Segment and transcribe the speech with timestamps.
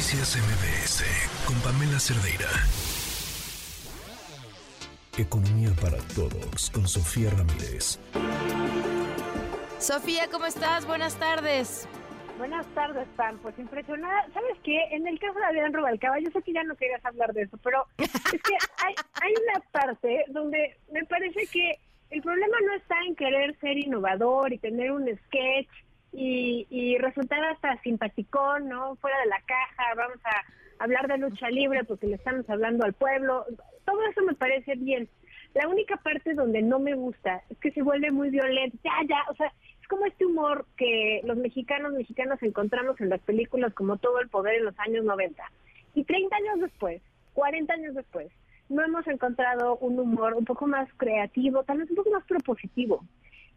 [0.00, 1.04] Noticias MBS
[1.46, 2.48] con Pamela Cerdeira.
[5.18, 8.00] Economía para todos con Sofía Ramírez.
[9.78, 10.86] Sofía, ¿cómo estás?
[10.86, 11.86] Buenas tardes.
[12.38, 13.36] Buenas tardes, Pam.
[13.42, 14.26] Pues impresionada.
[14.32, 14.78] ¿Sabes qué?
[14.92, 17.58] En el caso de Adrián Rubalcaba, yo sé que ya no querías hablar de eso,
[17.62, 21.78] pero es que hay, hay una parte donde me parece que
[22.08, 25.68] el problema no está en querer ser innovador y tener un sketch
[26.12, 28.96] y, y resultar hasta simpaticón, ¿no?
[28.96, 32.94] Fuera de la caja, vamos a hablar de lucha libre porque le estamos hablando al
[32.94, 33.44] pueblo.
[33.84, 35.08] Todo eso me parece bien.
[35.54, 38.78] La única parte donde no me gusta es que se vuelve muy violento.
[38.84, 43.20] Ya, ya, o sea, es como este humor que los mexicanos, mexicanos encontramos en las
[43.20, 45.42] películas como todo el poder en los años 90.
[45.94, 47.02] Y 30 años después,
[47.34, 48.30] 40 años después,
[48.68, 53.04] no hemos encontrado un humor un poco más creativo, tal vez un poco más propositivo.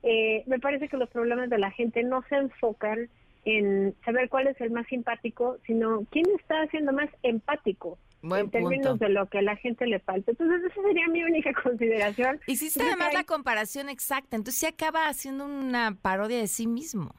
[0.03, 3.09] Eh, me parece que los problemas de la gente no se enfocan
[3.45, 8.99] en saber cuál es el más simpático, sino quién está haciendo más empático en términos
[8.99, 10.31] de lo que a la gente le falta.
[10.31, 12.39] Entonces, esa sería mi única consideración.
[12.47, 17.15] Hiciste además la comparación exacta, entonces se acaba haciendo una parodia de sí mismo.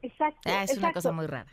[0.00, 0.40] Exacto.
[0.46, 1.50] Ah, es una cosa muy rara.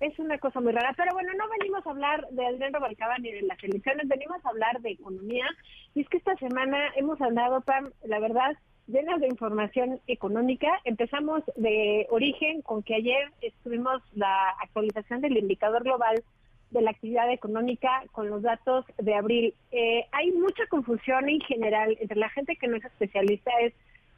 [0.00, 3.32] Es una cosa muy rara, pero bueno, no venimos a hablar de Adrián Rubalcaba ni
[3.32, 5.46] de las elecciones, venimos a hablar de economía.
[5.94, 10.68] Y es que esta semana hemos hablado, Pam, la verdad, llenas de información económica.
[10.84, 16.22] Empezamos de origen con que ayer estuvimos la actualización del indicador global
[16.70, 19.54] de la actividad económica con los datos de abril.
[19.70, 23.50] Eh, hay mucha confusión en general entre la gente que no es especialista.
[23.60, 23.72] Es,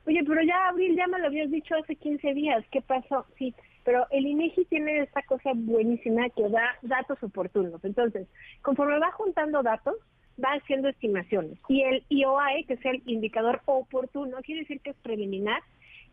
[0.06, 3.26] oye, pero ya abril ya me lo habías dicho hace 15 días, ¿qué pasó?
[3.36, 7.82] Sí, pero el INEGI tiene esta cosa buenísima que da datos oportunos.
[7.84, 8.26] Entonces,
[8.62, 9.96] conforme va juntando datos,
[10.42, 11.58] va haciendo estimaciones.
[11.68, 15.62] Y el IOAE, que es el indicador oportuno, quiere decir que es preliminar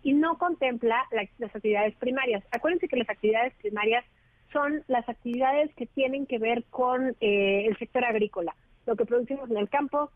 [0.03, 2.43] y no contempla las actividades primarias.
[2.51, 4.05] Acuérdense que las actividades primarias
[4.51, 9.49] son las actividades que tienen que ver con eh, el sector agrícola, lo que producimos
[9.49, 10.11] en el campo,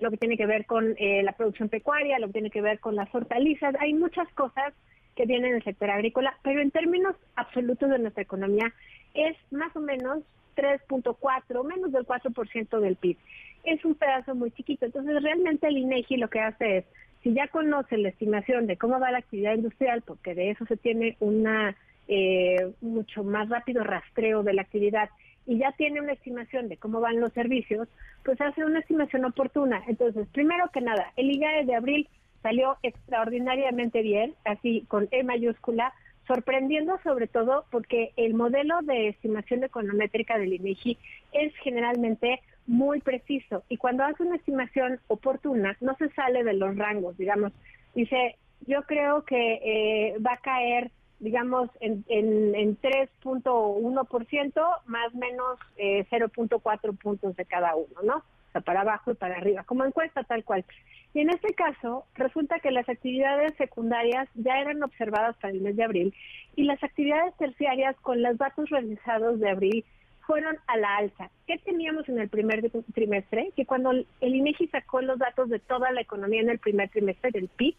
[0.00, 2.80] lo que tiene que ver con eh, la producción pecuaria, lo que tiene que ver
[2.80, 3.74] con las hortalizas.
[3.80, 4.72] Hay muchas cosas
[5.14, 8.72] que vienen del sector agrícola, pero en términos absolutos de nuestra economía
[9.14, 10.20] es más o menos
[10.54, 13.16] 3.4, menos del 4% del PIB.
[13.64, 14.86] Es un pedazo muy chiquito.
[14.86, 16.84] Entonces, realmente el INEGI lo que hace es,
[17.22, 20.76] si ya conoce la estimación de cómo va la actividad industrial, porque de eso se
[20.76, 21.74] tiene una
[22.06, 25.08] eh, mucho más rápido rastreo de la actividad
[25.46, 27.88] y ya tiene una estimación de cómo van los servicios,
[28.24, 29.82] pues hace una estimación oportuna.
[29.86, 32.08] Entonces, primero que nada, el IGAE de abril
[32.42, 35.92] salió extraordinariamente bien, así con E mayúscula,
[36.26, 40.98] sorprendiendo sobre todo porque el modelo de estimación econométrica del INEGI
[41.32, 46.76] es generalmente muy preciso y cuando hace una estimación oportuna no se sale de los
[46.76, 47.52] rangos, digamos,
[47.94, 48.36] dice,
[48.66, 50.90] yo creo que eh, va a caer
[51.20, 58.16] digamos, en, en, en 3.1%, más o menos eh, 0.4 puntos de cada uno, ¿no?
[58.16, 60.64] O sea, para abajo y para arriba, como encuesta tal cual.
[61.12, 65.76] Y en este caso, resulta que las actividades secundarias ya eran observadas para el mes
[65.76, 66.14] de abril
[66.56, 69.84] y las actividades terciarias con los datos realizados de abril
[70.26, 71.30] fueron a la alza.
[71.46, 73.52] ¿Qué teníamos en el primer trimestre?
[73.54, 77.30] Que cuando el INEGI sacó los datos de toda la economía en el primer trimestre
[77.30, 77.74] del PIB,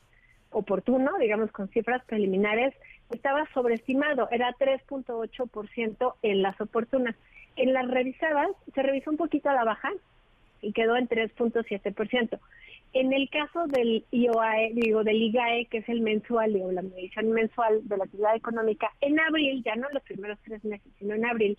[0.55, 2.73] oportuno, digamos con cifras preliminares,
[3.11, 7.16] estaba sobreestimado, era 3.8% en las oportunas.
[7.55, 9.91] En las revisadas se revisó un poquito a la baja
[10.61, 12.39] y quedó en 3.7%.
[12.94, 17.31] En el caso del IOAE, digo, del IGAE, que es el mensual, o la medición
[17.31, 21.25] mensual de la actividad económica, en abril, ya no los primeros tres meses, sino en
[21.25, 21.57] abril,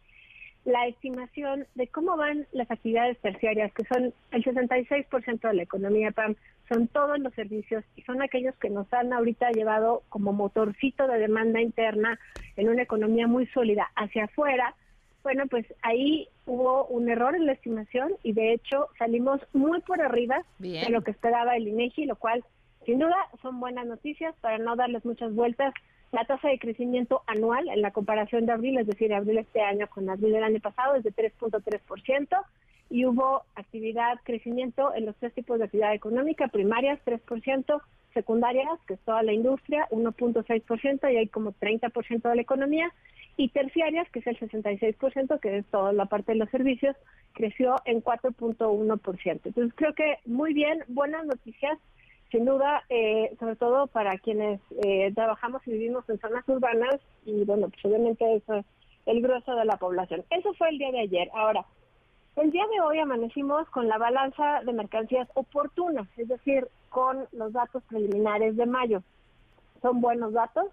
[0.67, 6.11] la estimación de cómo van las actividades terciarias, que son el 66% de la economía
[6.11, 6.35] PAM,
[6.69, 11.21] son todos los servicios y son aquellos que nos han ahorita llevado como motorcito de
[11.21, 12.19] demanda interna
[12.57, 14.75] en una economía muy sólida hacia afuera.
[15.23, 20.03] Bueno, pues ahí hubo un error en la estimación y de hecho salimos muy por
[20.03, 22.45] arriba de lo que esperaba el INEGI, lo cual
[22.85, 25.73] sin duda son buenas noticias para no darles muchas vueltas
[26.13, 29.87] la tasa de crecimiento anual en la comparación de abril, es decir, abril este año
[29.89, 32.29] con abril del año pasado, es de 3.3%
[32.89, 37.81] y hubo actividad, crecimiento en los tres tipos de actividad económica, primarias 3%,
[38.15, 42.91] secundarias, que es toda la industria, 1.6% y hay como 30% de la economía,
[43.37, 46.97] y terciarias, que es el 66%, que es toda la parte de los servicios,
[47.35, 49.41] creció en 4.1%.
[49.45, 51.79] Entonces creo que muy bien, buenas noticias
[52.37, 57.47] sin duda, eh, sobre todo para quienes eh, trabajamos y vivimos en zonas urbanas y
[57.47, 58.67] bueno, pues obviamente eso es
[59.07, 60.23] el grueso de la población.
[60.29, 61.31] Eso fue el día de ayer.
[61.33, 61.65] Ahora,
[62.37, 67.55] el día de hoy amanecimos con la balanza de mercancías oportunas, es decir, con los
[67.55, 69.03] datos preliminares de mayo.
[69.81, 70.67] Son buenos datos.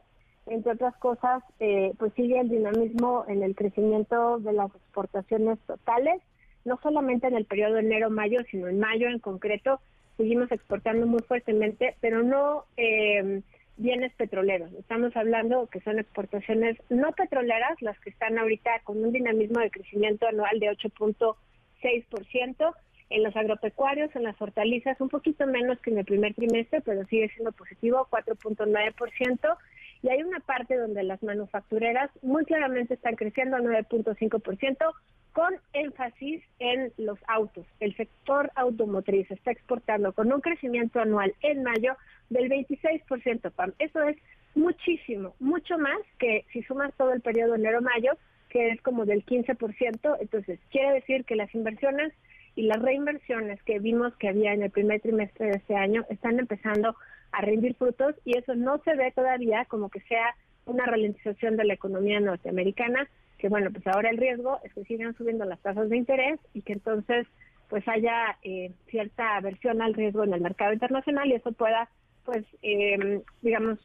[0.47, 6.21] entre otras cosas, eh, pues sigue el dinamismo en el crecimiento de las exportaciones totales,
[6.65, 9.79] no solamente en el periodo enero-mayo, sino en mayo en concreto,
[10.17, 13.41] seguimos exportando muy fuertemente, pero no eh,
[13.77, 14.71] bienes petroleros.
[14.73, 19.71] Estamos hablando que son exportaciones no petroleras, las que están ahorita con un dinamismo de
[19.71, 22.73] crecimiento anual de 8.6%,
[23.09, 27.05] en los agropecuarios, en las hortalizas, un poquito menos que en el primer trimestre, pero
[27.05, 29.57] sigue siendo positivo, 4.9%.
[30.01, 34.93] Y hay una parte donde las manufactureras muy claramente están creciendo 9.5%,
[35.33, 37.65] con énfasis en los autos.
[37.79, 41.97] El sector automotriz está exportando con un crecimiento anual en mayo
[42.29, 43.73] del 26%, PAM.
[43.79, 44.17] Eso es
[44.55, 48.13] muchísimo, mucho más que si sumas todo el periodo enero-mayo,
[48.49, 50.17] que es como del 15%.
[50.19, 52.13] Entonces, quiere decir que las inversiones
[52.55, 56.39] y las reinversiones que vimos que había en el primer trimestre de este año están
[56.39, 56.95] empezando
[57.31, 61.65] a rendir frutos y eso no se ve todavía como que sea una ralentización de
[61.65, 63.09] la economía norteamericana,
[63.43, 66.61] que bueno, pues ahora el riesgo es que sigan subiendo las tasas de interés y
[66.61, 67.27] que entonces
[67.67, 71.89] pues haya eh, cierta aversión al riesgo en el mercado internacional y eso pueda
[72.23, 73.79] pues eh, digamos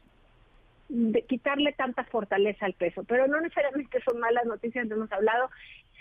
[1.27, 5.49] quitarle tanta fortaleza al peso, pero no necesariamente son malas noticias, hemos hablado,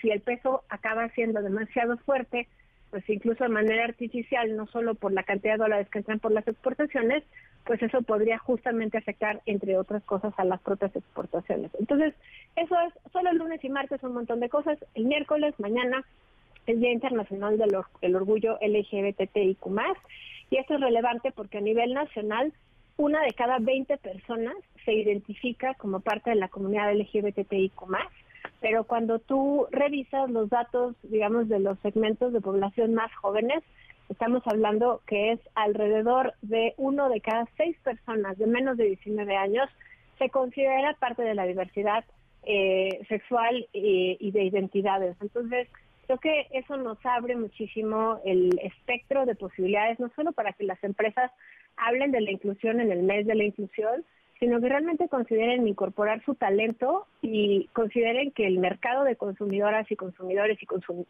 [0.01, 2.47] si el peso acaba siendo demasiado fuerte,
[2.91, 6.33] pues incluso de manera artificial, no solo por la cantidad de dólares que entran por
[6.33, 7.23] las exportaciones,
[7.65, 11.71] pues eso podría justamente afectar, entre otras cosas, a las propias exportaciones.
[11.79, 12.15] Entonces,
[12.57, 14.79] eso es solo el lunes y martes un montón de cosas.
[14.95, 16.03] El miércoles, mañana,
[16.67, 19.67] el Día Internacional del el Orgullo LGBTIQ+,
[20.51, 22.53] y esto es relevante porque a nivel nacional,
[22.97, 24.55] una de cada 20 personas
[24.85, 27.75] se identifica como parte de la comunidad LGBTIQ+,
[28.61, 33.63] pero cuando tú revisas los datos, digamos, de los segmentos de población más jóvenes,
[34.09, 39.37] estamos hablando que es alrededor de uno de cada seis personas de menos de 19
[39.37, 39.69] años
[40.19, 42.05] se considera parte de la diversidad
[42.45, 45.17] eh, sexual y, de identidades.
[45.21, 45.69] Entonces,
[46.07, 50.83] creo que eso nos abre muchísimo el espectro de posibilidades, no solo para que las
[50.83, 51.31] empresas
[51.77, 54.05] hablen de la inclusión en el mes de la inclusión,
[54.39, 59.97] sino que realmente consideren incorporar su talento y consideren que el mercado de consumidoras y
[59.97, 61.05] consumidores y, consum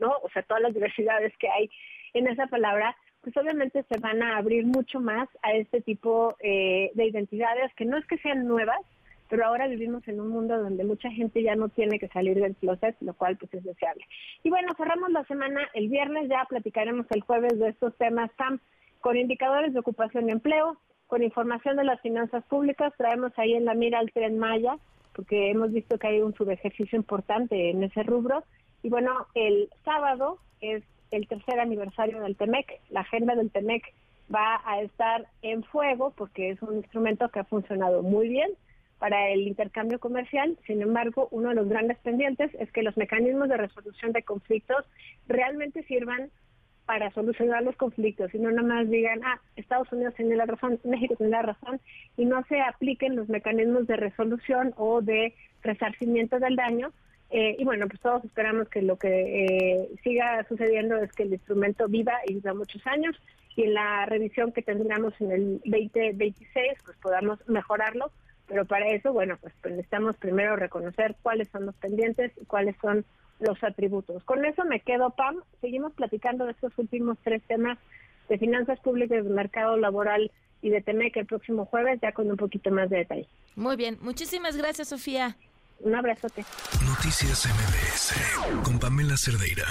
[0.00, 0.14] ¿no?
[0.22, 1.70] O sea, todas las diversidades que hay
[2.14, 6.90] en esa palabra, pues obviamente se van a abrir mucho más a este tipo eh,
[6.94, 8.80] de identidades que no es que sean nuevas,
[9.28, 12.54] pero ahora vivimos en un mundo donde mucha gente ya no tiene que salir del
[12.56, 14.04] closet, lo cual pues es deseable.
[14.42, 18.60] Y bueno, cerramos la semana el viernes, ya platicaremos el jueves de estos temas tan
[19.00, 23.64] con indicadores de ocupación y empleo, con información de las finanzas públicas, traemos ahí en
[23.64, 24.76] la mira al tren Maya,
[25.14, 28.44] porque hemos visto que hay un subejercicio importante en ese rubro.
[28.82, 32.80] Y bueno, el sábado es el tercer aniversario del TEMEC.
[32.90, 33.82] La agenda del TEMEC
[34.32, 38.50] va a estar en fuego porque es un instrumento que ha funcionado muy bien
[38.98, 40.58] para el intercambio comercial.
[40.66, 44.84] Sin embargo, uno de los grandes pendientes es que los mecanismos de resolución de conflictos
[45.26, 46.30] realmente sirvan
[46.88, 50.80] para solucionar los conflictos y no nada más digan, ah, Estados Unidos tiene la razón,
[50.84, 51.82] México tiene la razón,
[52.16, 56.90] y no se apliquen los mecanismos de resolución o de resarcimiento del daño.
[57.28, 61.34] Eh, y bueno, pues todos esperamos que lo que eh, siga sucediendo es que el
[61.34, 63.20] instrumento viva y viva muchos años
[63.54, 68.10] y en la revisión que tendremos en el 2026 pues podamos mejorarlo,
[68.46, 73.04] pero para eso, bueno, pues necesitamos primero reconocer cuáles son los pendientes y cuáles son
[73.40, 74.22] los atributos.
[74.24, 75.36] Con eso me quedo, Pam.
[75.60, 77.78] Seguimos platicando de estos últimos tres temas
[78.28, 82.36] de finanzas públicas, de mercado laboral y de TEMEC el próximo jueves, ya con un
[82.36, 83.28] poquito más de detalle.
[83.56, 83.98] Muy bien.
[84.00, 85.36] Muchísimas gracias, Sofía.
[85.80, 86.44] Un abrazote.
[86.86, 89.66] Noticias MBS con Pamela Cerdeira.